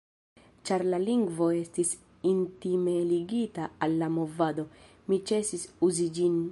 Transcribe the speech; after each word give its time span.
Ĉar 0.69 0.83
la 0.93 0.99
lingvo 1.03 1.49
estis 1.57 1.91
intime 2.31 2.97
ligita 3.13 3.69
al 3.87 3.97
la 4.03 4.11
movado, 4.17 4.69
mi 5.11 5.23
ĉesis 5.33 5.71
uzi 5.89 6.15
ĝin. 6.19 6.39